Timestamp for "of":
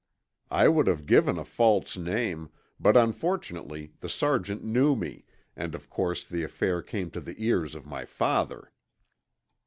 5.75-5.91, 7.75-7.85